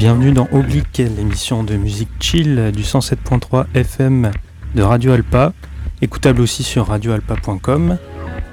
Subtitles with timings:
[0.00, 4.30] bienvenue dans Oblique, l'émission de musique chill du 107.3 FM
[4.74, 5.52] de Radio Alpa,
[6.00, 7.98] écoutable aussi sur radioalpa.com.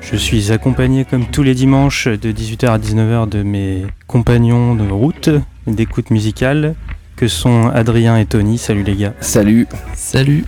[0.02, 4.92] Je suis accompagné comme tous les dimanches de 18h à 19h de mes compagnons de
[4.92, 5.30] route
[5.68, 6.76] d'écoute musicale
[7.16, 8.58] que sont Adrien et Tony.
[8.58, 9.14] Salut les gars.
[9.22, 9.68] Salut.
[9.96, 10.44] Salut.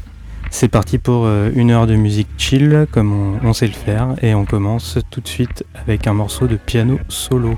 [0.52, 4.16] C'est parti pour euh, une heure de musique chill comme on, on sait le faire
[4.22, 7.58] et on commence tout de suite avec un morceau de piano solo.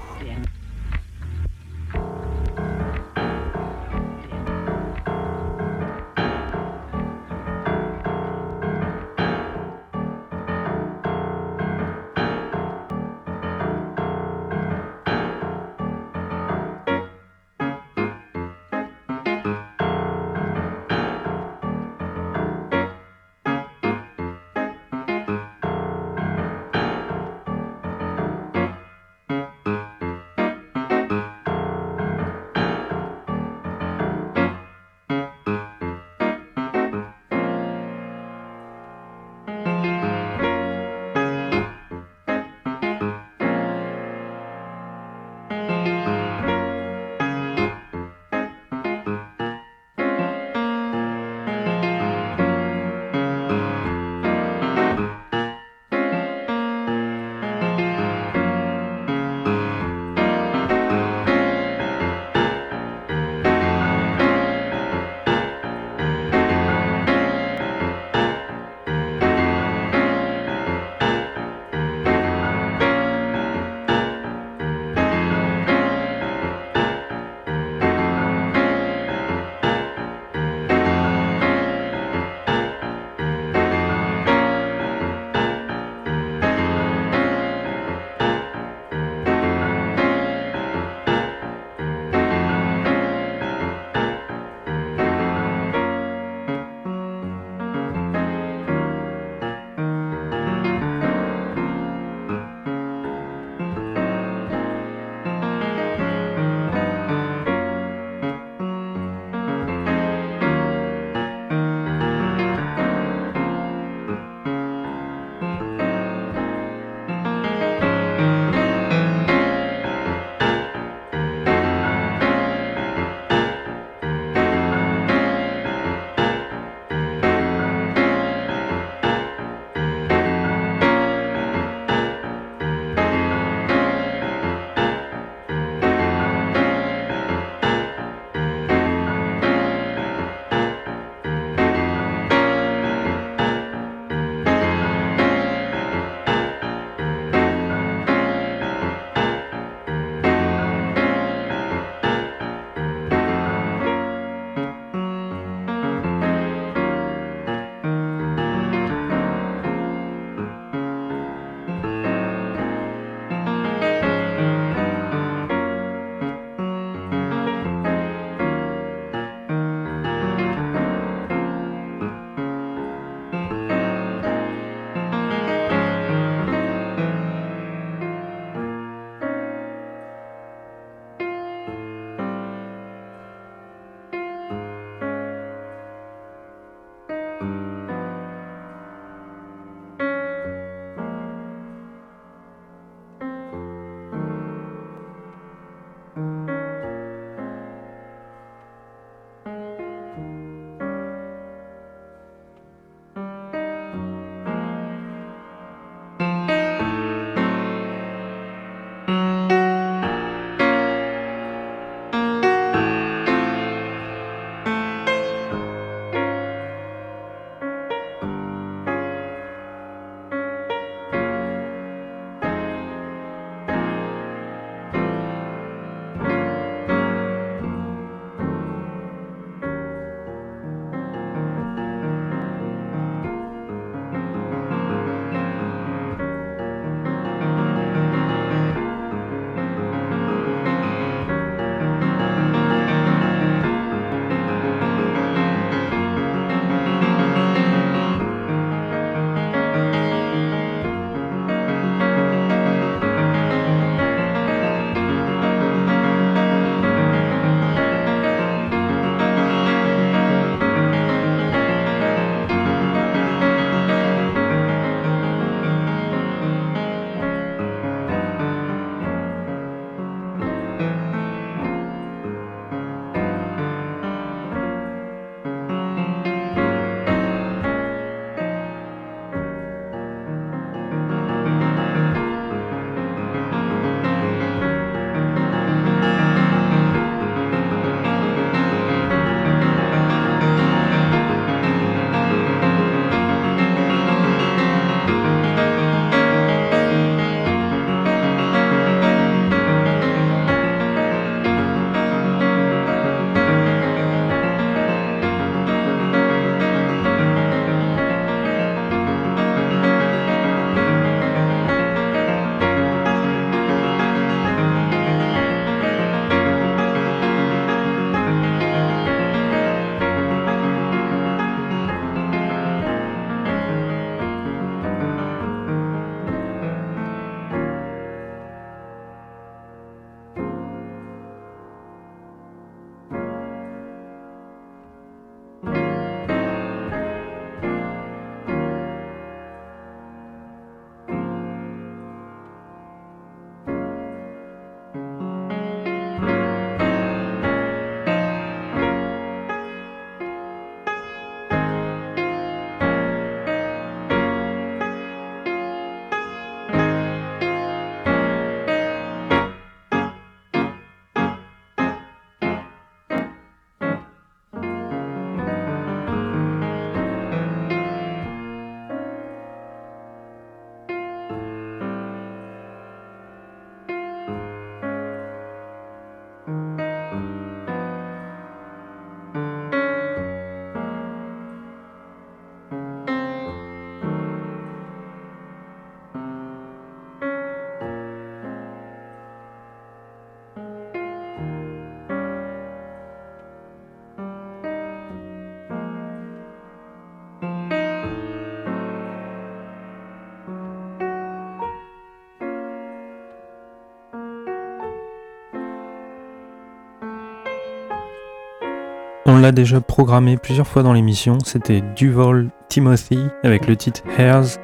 [409.33, 414.60] On l'a déjà programmé plusieurs fois dans l'émission, c'était Duval Timothy avec le titre Hairs,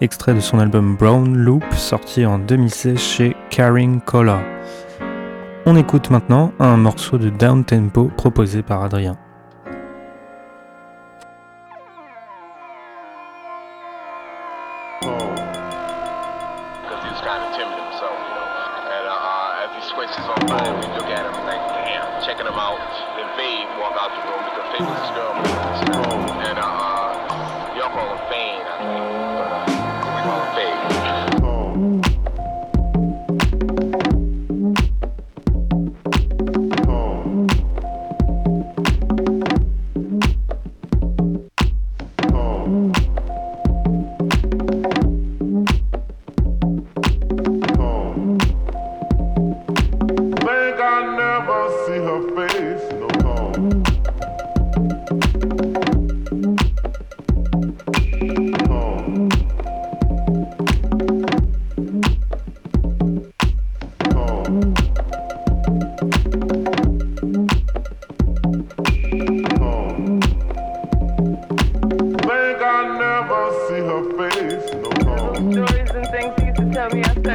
[0.00, 4.40] extrait de son album Brown Loop sorti en 2016 chez Carrying Color.
[5.66, 9.16] On écoute maintenant un morceau de down tempo proposé par Adrien.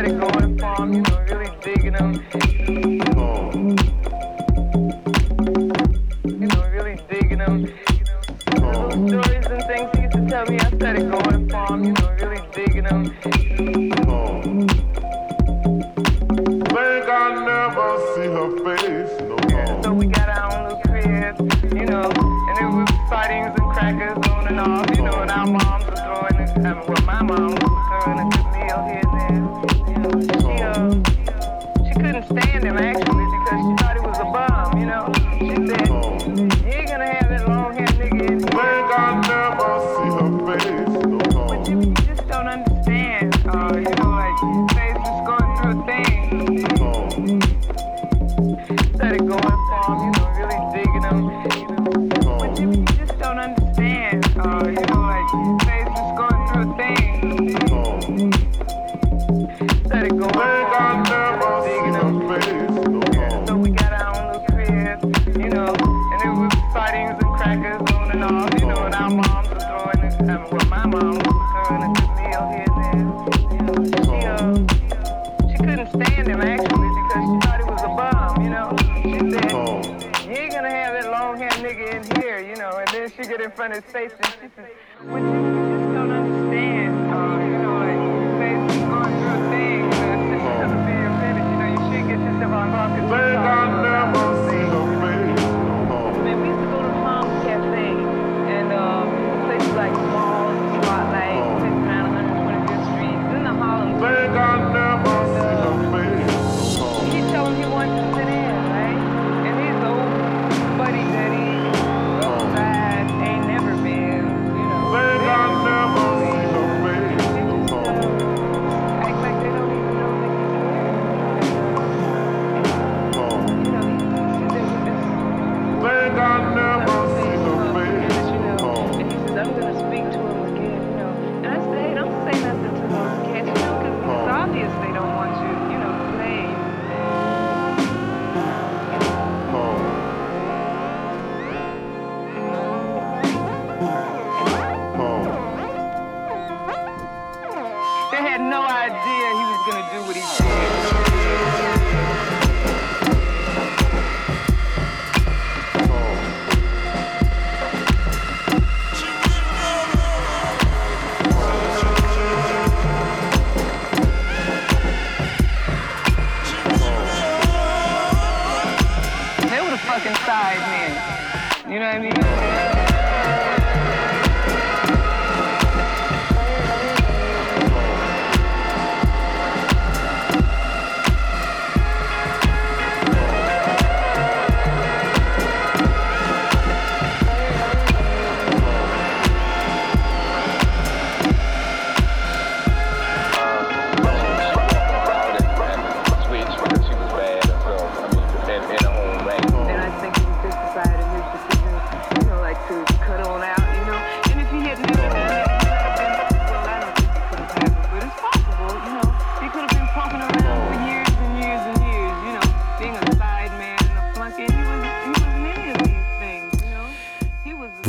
[0.02, 0.33] To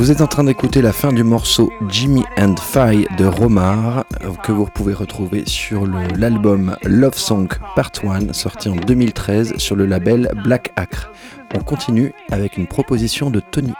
[0.05, 4.05] Vous êtes en train d'écouter la fin du morceau Jimmy and Fi de Romar
[4.43, 9.87] que vous pouvez retrouver sur l'album Love Song Part 1 sorti en 2013 sur le
[9.87, 11.11] label Black Acre.
[11.55, 13.73] On continue avec une proposition de Tony.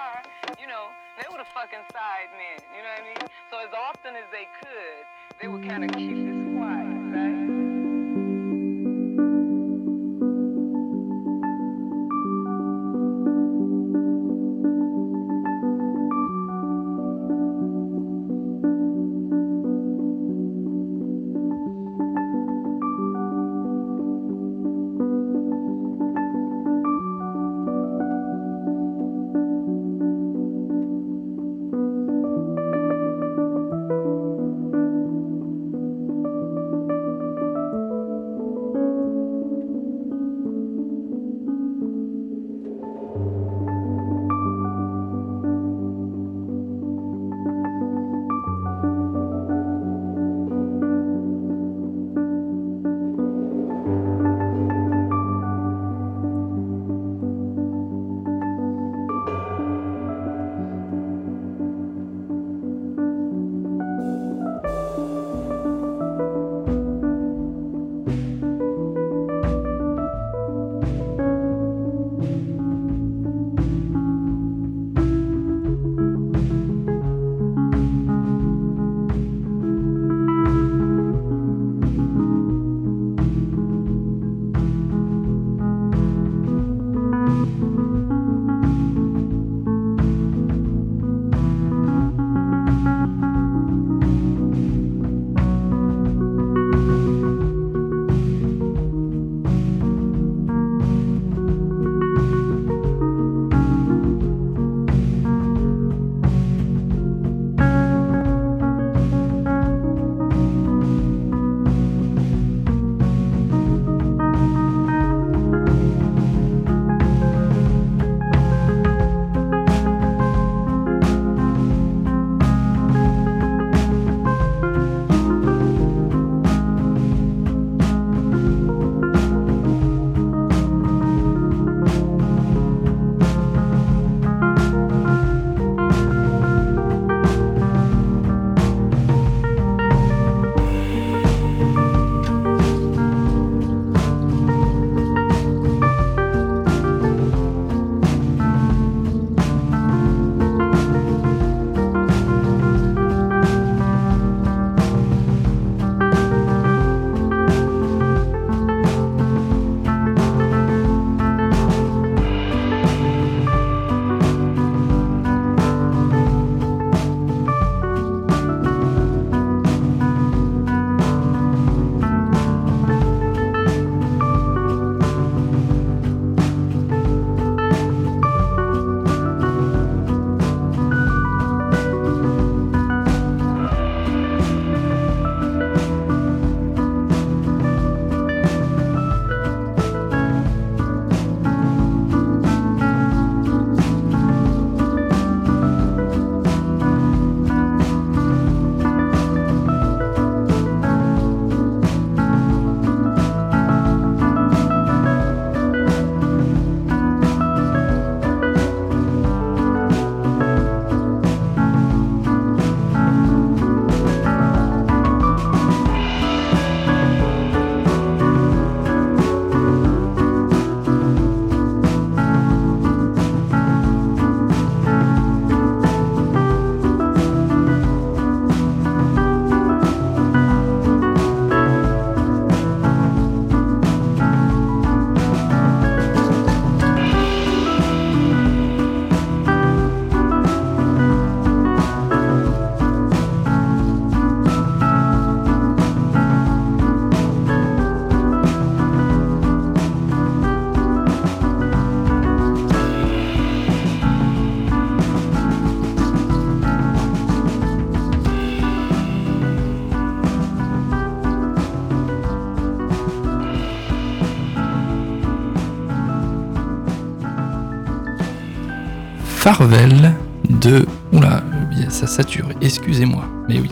[269.46, 270.12] Farvel
[270.50, 270.88] de...
[271.14, 271.44] Oula,
[271.90, 273.70] ça sature, excusez-moi, mais oui.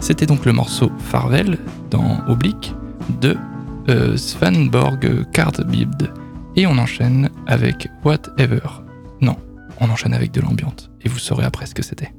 [0.00, 1.58] C'était donc le morceau Farvel
[1.92, 2.74] dans Oblique
[3.20, 3.36] de
[3.88, 6.12] euh, Svanborg Cardbibd.
[6.56, 8.66] Et on enchaîne avec Whatever.
[9.20, 9.36] Non,
[9.78, 10.90] on enchaîne avec de l'ambiance.
[11.02, 12.12] Et vous saurez après ce que c'était.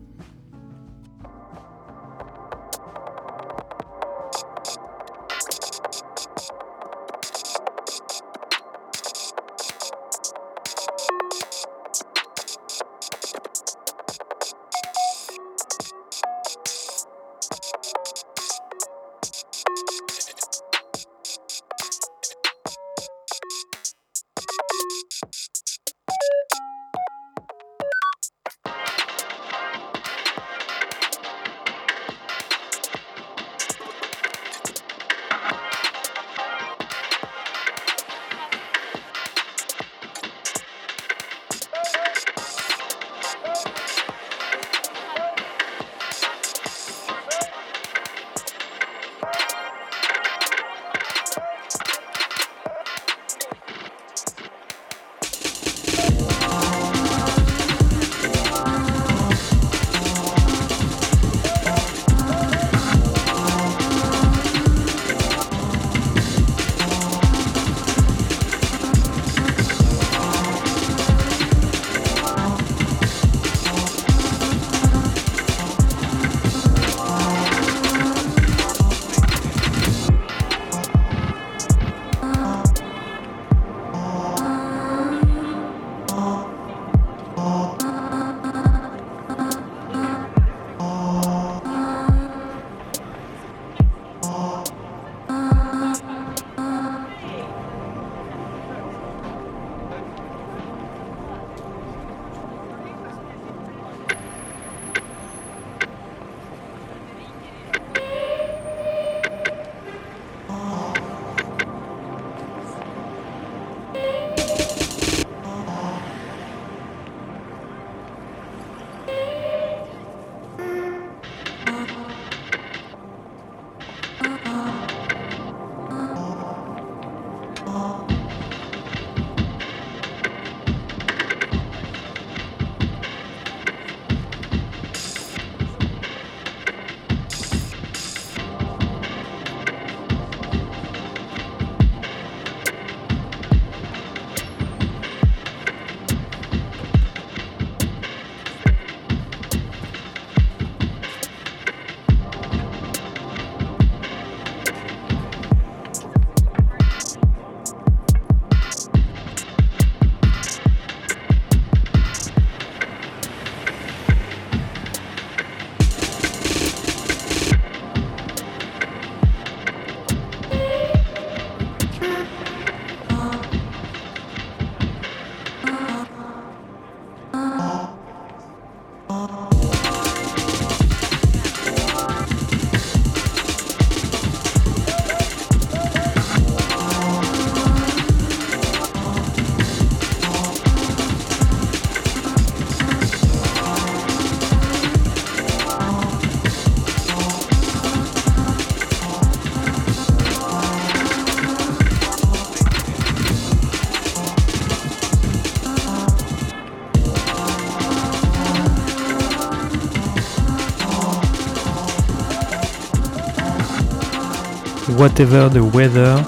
[214.90, 216.24] Whatever the Weather,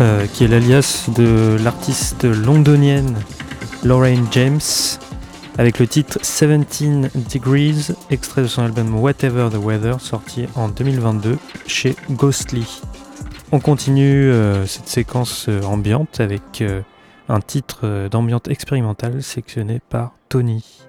[0.00, 3.16] euh, qui est l'alias de l'artiste londonienne
[3.84, 4.60] Lorraine James,
[5.58, 11.38] avec le titre 17 Degrees, extrait de son album Whatever the Weather, sorti en 2022
[11.66, 12.80] chez Ghostly.
[13.50, 16.62] On continue euh, cette séquence euh, ambiante avec
[17.28, 20.87] un titre d'ambiance expérimentale sélectionné par Tony.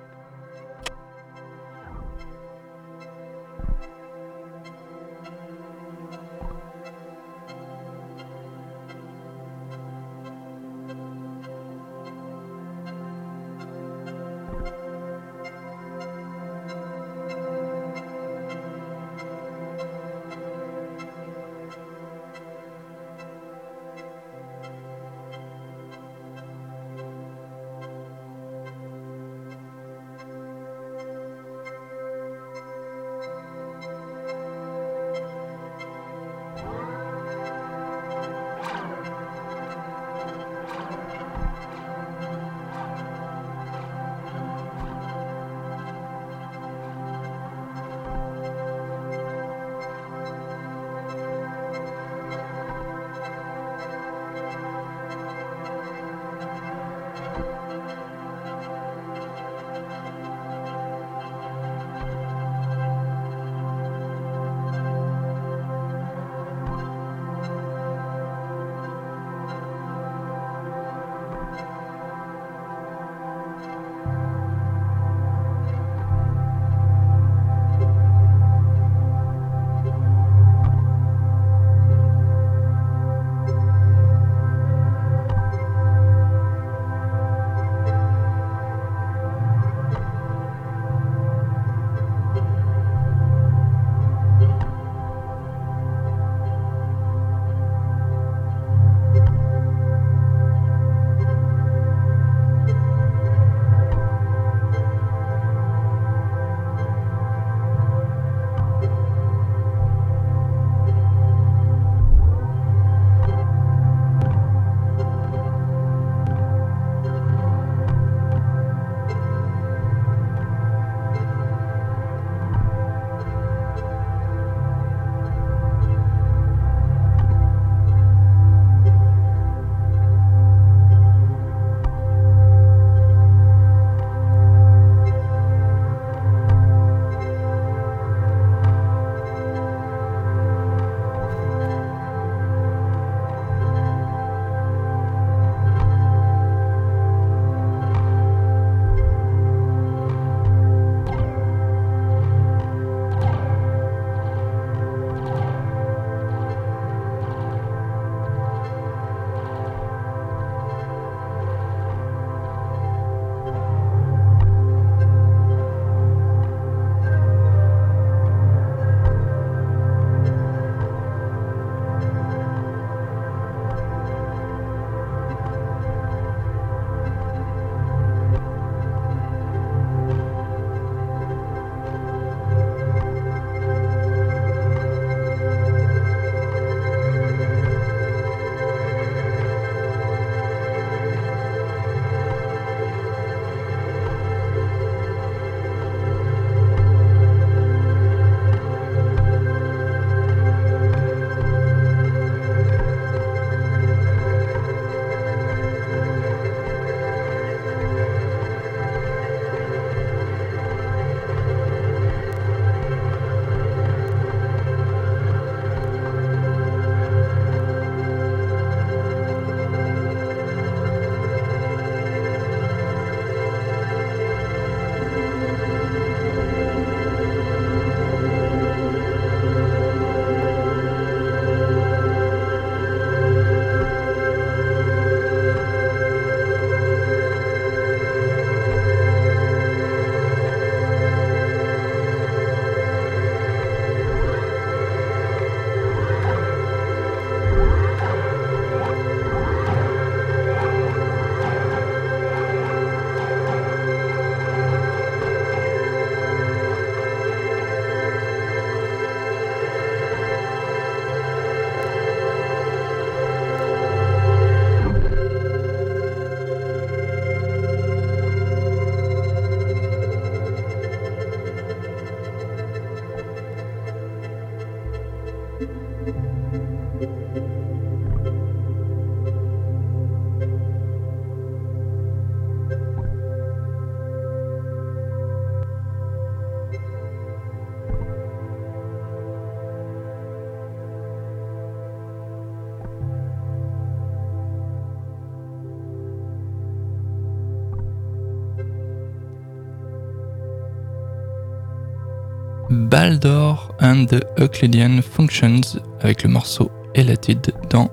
[302.79, 307.91] Baldor and the Euclidean Functions avec le morceau Elated dans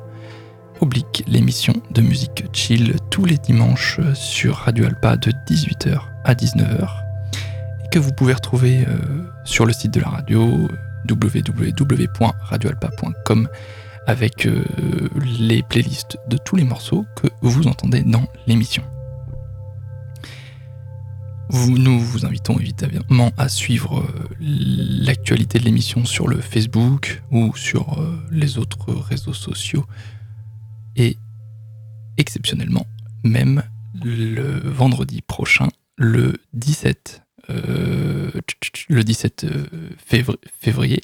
[0.81, 6.89] Oblique, l'émission de musique chill tous les dimanches sur Radio Alpa de 18h à 19h
[7.85, 10.69] et que vous pouvez retrouver euh, sur le site de la radio
[11.11, 13.49] www.radioalpa.com
[14.07, 14.63] avec euh,
[15.41, 18.85] les playlists de tous les morceaux que vous entendez dans l'émission.
[21.51, 28.03] Nous vous invitons évidemment à suivre euh, l'actualité de l'émission sur le Facebook ou sur
[28.31, 29.87] les autres réseaux sociaux
[30.97, 31.19] et
[32.17, 32.87] exceptionnellement,
[33.23, 33.63] même
[34.03, 38.31] le vendredi prochain, le 17, euh,
[38.89, 39.67] le 17 euh,
[40.61, 41.01] février,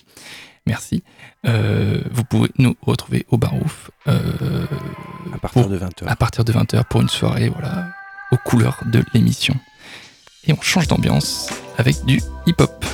[0.66, 1.02] merci,
[1.46, 6.06] euh, vous pouvez nous retrouver au Barouf à partir de 20h.
[6.06, 7.90] À partir de 20h pour une soirée, voilà,
[8.30, 9.54] aux couleurs de l'émission.
[10.46, 12.84] Et on change d'ambiance avec du hip-hop.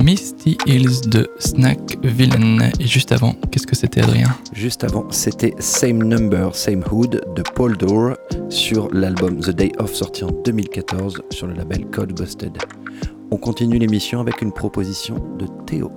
[0.00, 2.70] Empty Hills de Snack Villain.
[2.78, 7.42] Et juste avant, qu'est-ce que c'était Adrien Juste avant, c'était Same Number, Same Hood de
[7.54, 8.16] Paul Dore
[8.48, 12.56] sur l'album The Day Off sorti en 2014 sur le label Code Busted.
[13.30, 15.90] On continue l'émission avec une proposition de Théo.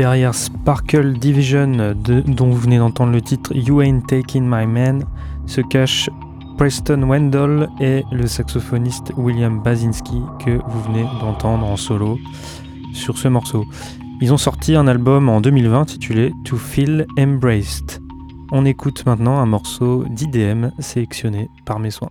[0.00, 1.94] Derrière Sparkle Division,
[2.26, 5.04] dont vous venez d'entendre le titre You Ain't Taking My Man,
[5.44, 6.08] se cache
[6.56, 12.16] Preston Wendell et le saxophoniste William Basinski que vous venez d'entendre en solo
[12.94, 13.66] sur ce morceau.
[14.22, 18.00] Ils ont sorti un album en 2020 intitulé To Feel Embraced.
[18.52, 22.08] On écoute maintenant un morceau d'IDM sélectionné par mes soins.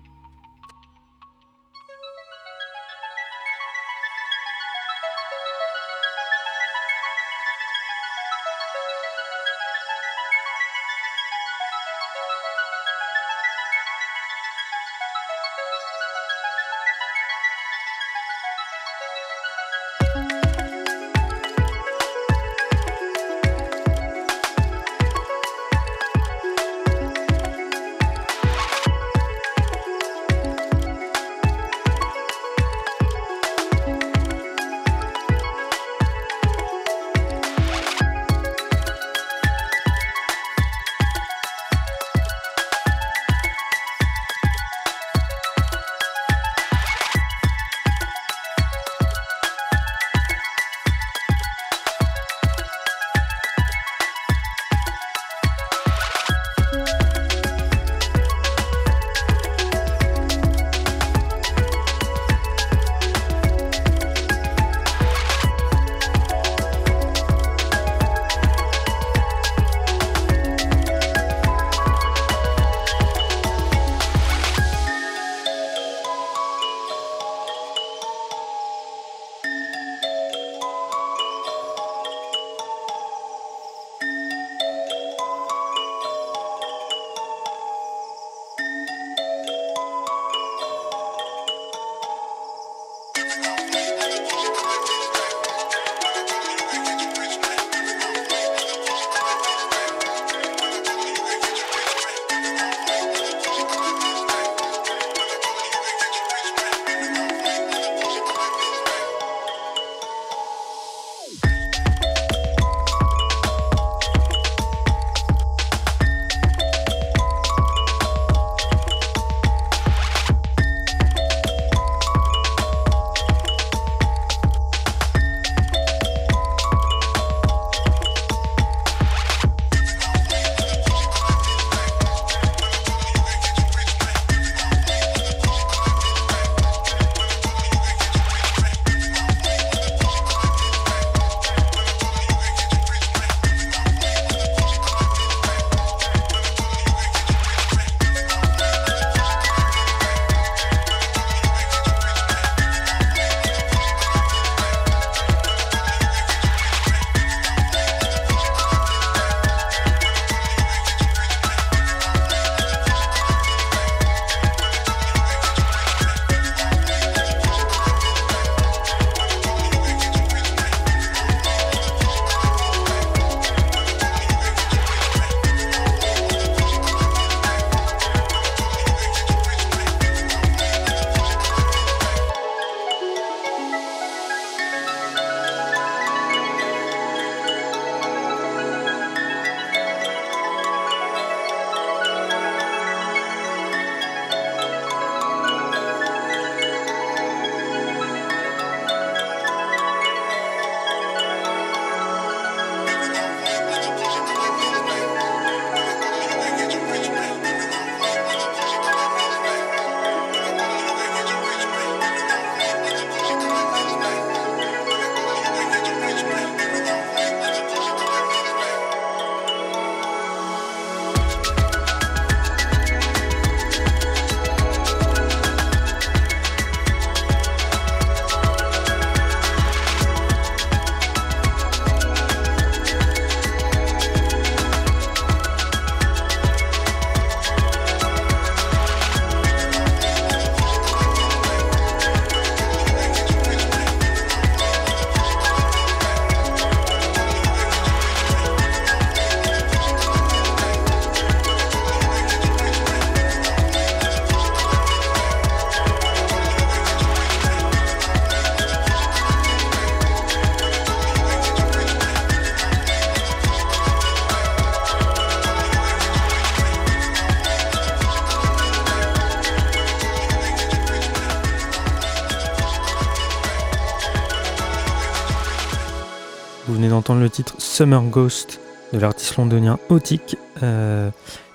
[277.16, 278.60] Le titre Summer Ghost
[278.93, 281.10] de l'artiste londonien Otic, euh,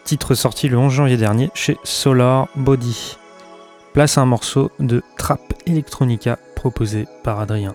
[0.05, 3.17] titre sorti le 11 janvier dernier chez Solar Body.
[3.93, 7.75] Place un morceau de trap electronica proposé par Adrien.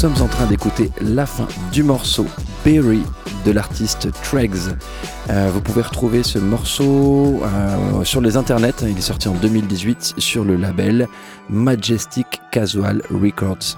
[0.00, 2.24] Sommes en train d'écouter la fin du morceau
[2.64, 3.02] Berry
[3.44, 4.74] de l'artiste Tregs.
[5.28, 8.72] Euh, vous pouvez retrouver ce morceau euh, sur les internets.
[8.80, 11.06] Il est sorti en 2018 sur le label
[11.50, 13.76] Majestic Casual Records.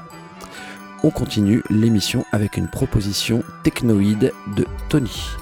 [1.03, 5.42] On continue l'émission avec une proposition technoïde de Tony.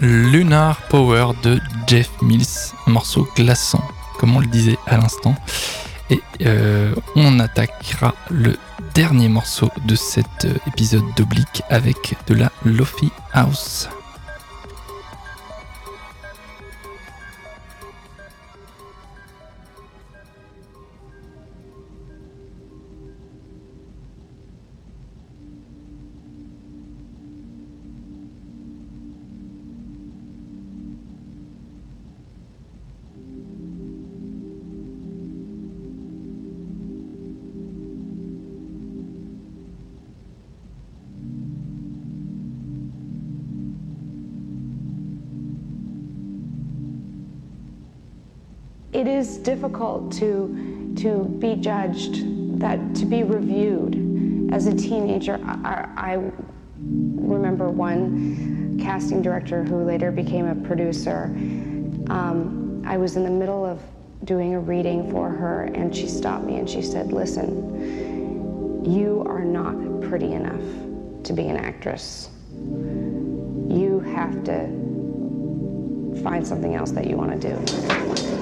[0.00, 3.82] Lunar Power de Jeff Mills, morceau glaçant,
[4.18, 5.34] comme on le disait à l'instant.
[6.10, 8.56] Et euh, on attaquera le
[8.94, 13.88] dernier morceau de cet euh, épisode d'Oblique avec de la Lofi House.
[49.46, 54.52] Difficult to to be judged, that to be reviewed.
[54.52, 56.32] As a teenager, I, I
[56.80, 61.26] remember one casting director who later became a producer.
[62.08, 63.80] Um, I was in the middle of
[64.24, 69.44] doing a reading for her, and she stopped me and she said, "Listen, you are
[69.44, 69.76] not
[70.08, 70.64] pretty enough
[71.24, 72.30] to be an actress.
[73.78, 74.86] You have to."
[76.22, 78.35] Find something else that you want to do.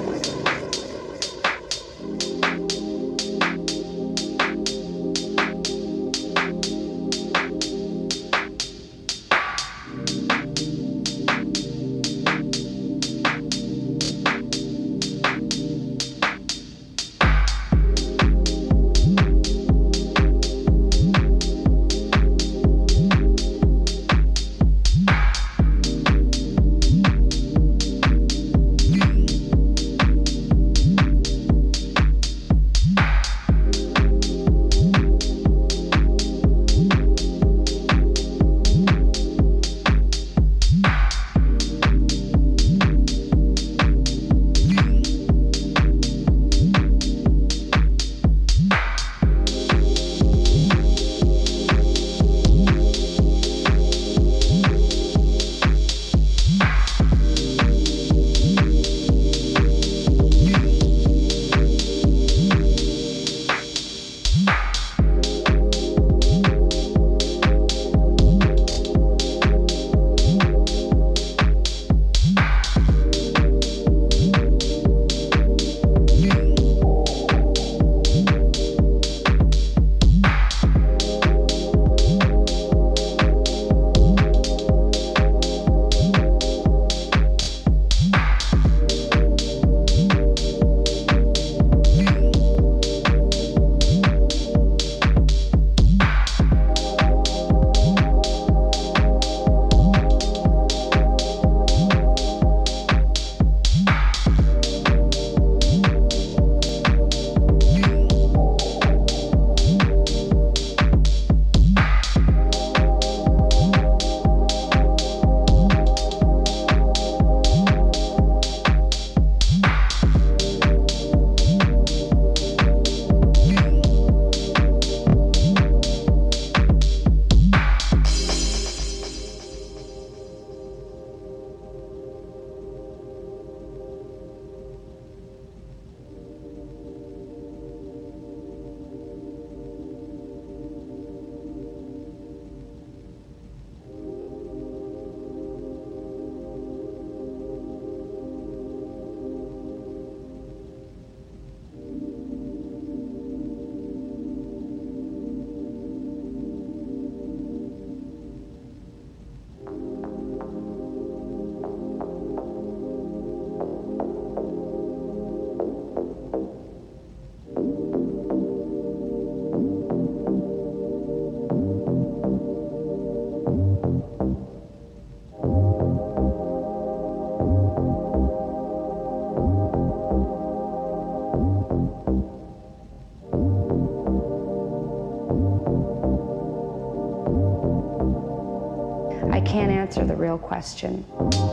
[190.34, 191.43] Real question.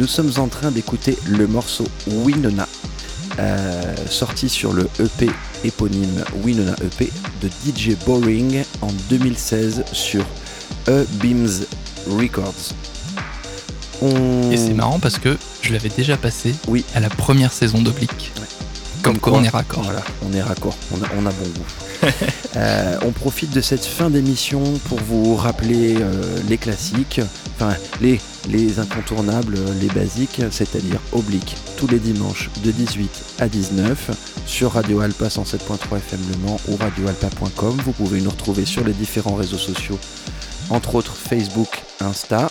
[0.00, 2.66] Nous sommes en train d'écouter le morceau Winona,
[3.38, 5.28] euh, sorti sur le EP
[5.62, 10.24] éponyme Winona EP de DJ Boring en 2016 sur
[10.88, 11.50] E Beams
[12.08, 12.72] Records.
[14.00, 14.50] On...
[14.50, 16.82] Et c'est marrant parce que je l'avais déjà passé Oui.
[16.94, 18.32] à la première saison d'Oblique.
[18.38, 18.46] Ouais.
[19.02, 19.82] Comme quoi on est raccord.
[19.82, 22.08] Voilà, on est raccord, on a, on a bon goût.
[22.56, 27.20] Euh, on profite de cette fin d'émission pour vous rappeler euh, les classiques,
[27.54, 28.18] enfin les,
[28.48, 34.10] les incontournables, les basiques, c'est-à-dire Oblique, tous les dimanches de 18 à 19
[34.46, 37.80] sur Radio Alpa 107.3 FM Le Mans ou radioalpa.com.
[37.84, 39.98] Vous pouvez nous retrouver sur les différents réseaux sociaux,
[40.70, 42.50] entre autres Facebook, Insta.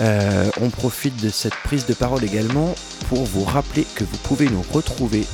[0.00, 2.74] Euh, on profite de cette prise de parole également
[3.08, 5.24] pour vous rappeler que vous pouvez nous retrouver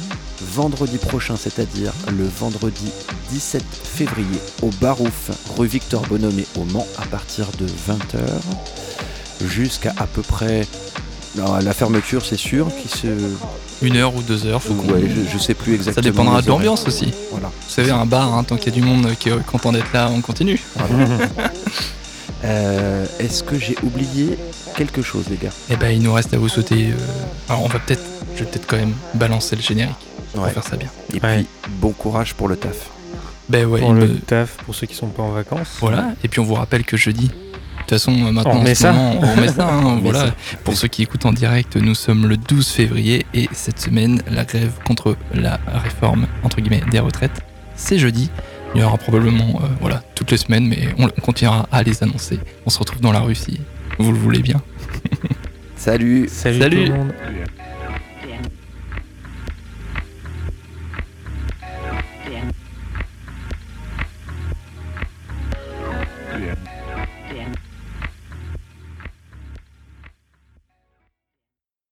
[0.41, 2.91] vendredi prochain, c'est-à-dire le vendredi
[3.31, 8.21] 17 février au Barouf, rue Victor Bonhomme au Mans, à partir de 20h
[9.47, 10.67] jusqu'à à peu près
[11.37, 13.07] non, la fermeture, c'est sûr, qui se.
[13.83, 15.95] Une heure ou deux heures, faut qu'on- Ouais, je, je sais plus exactement.
[16.05, 17.13] Ça dépendra de l'ambiance aussi.
[17.31, 17.47] Voilà.
[17.49, 19.93] Vous savez, un bar, hein, tant qu'il y a du monde qui est content d'être
[19.93, 20.61] là, on continue.
[22.45, 24.39] Euh, Est-ce que j'ai oublié
[24.75, 25.51] quelque chose, les gars?
[25.69, 26.87] Et ben, il nous reste à vous souhaiter.
[26.89, 26.95] euh,
[27.51, 28.03] Alors, on va peut-être,
[28.35, 29.95] je vais peut-être quand même balancer le générique
[30.33, 30.51] pour Ouais.
[30.51, 30.89] faire ça bien.
[31.13, 31.37] Et Ouais.
[31.39, 31.47] puis,
[31.81, 32.89] bon courage pour le taf.
[33.51, 33.81] Ben ouais.
[33.81, 35.69] pour le me- taf, pour ceux qui sont pas en vacances.
[35.81, 36.13] Voilà.
[36.25, 37.31] Et puis on vous rappelle que jeudi.
[37.91, 38.93] De toute façon, euh, maintenant, On ce ça.
[38.93, 39.69] moment, on remet ça.
[39.69, 40.27] hein, On met voilà.
[40.27, 40.35] ça.
[40.63, 44.45] Pour ceux qui écoutent en direct, nous sommes le 12 février et cette semaine, la
[44.45, 47.41] grève contre la réforme entre guillemets des retraites,
[47.75, 48.31] c'est jeudi.
[48.77, 52.01] Il y aura probablement, euh, voilà, toutes les semaines, mais on, on continuera à les
[52.05, 52.39] annoncer.
[52.65, 53.61] On se retrouve dans la rue si
[53.99, 54.63] vous le voulez bien.
[55.77, 56.85] Salut Salut, Salut.
[56.85, 57.13] tout le monde.